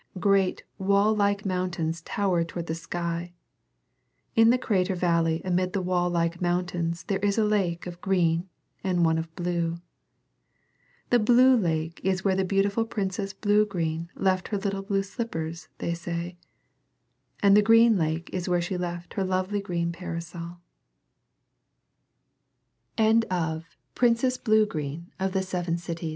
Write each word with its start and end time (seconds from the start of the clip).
Great 0.19 0.63
wall 0.79 1.15
like 1.15 1.45
mountains 1.45 2.01
tower 2.01 2.43
toward 2.43 2.65
the 2.65 2.73
sky. 2.73 3.33
In 4.35 4.49
the 4.49 4.57
crater 4.57 4.95
valley 4.95 5.43
amid 5.45 5.73
the 5.73 5.81
wall 5.83 6.09
like 6.09 6.41
mountains 6.41 7.03
there 7.03 7.19
is 7.19 7.37
a 7.37 7.43
lake 7.45 7.85
of 7.85 8.01
green 8.01 8.49
and 8.83 9.05
one 9.05 9.19
of 9.19 9.35
blue. 9.35 9.77
The 11.11 11.19
blue 11.19 11.55
lake 11.55 12.01
is 12.03 12.23
where 12.25 12.35
the 12.35 12.43
beautiful 12.43 12.83
Princess 12.83 13.31
Bluegreen 13.31 14.09
left 14.15 14.47
her 14.47 14.57
little 14.57 14.81
blue 14.81 15.03
slippers, 15.03 15.67
they 15.77 15.93
say, 15.93 16.35
and 17.43 17.55
the 17.55 17.61
green 17.61 17.95
lake 17.95 18.27
is 18.33 18.49
where 18.49 18.59
she 18.61 18.77
left 18.77 19.13
her 19.13 19.23
lovely 19.23 19.61
green 19.61 19.91
p 19.91 20.09